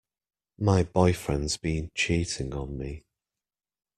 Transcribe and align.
My 0.57 0.81
boyfriend's 0.81 1.57
been 1.57 1.91
cheating 1.93 2.55
on 2.55 2.75
me. 2.75 3.03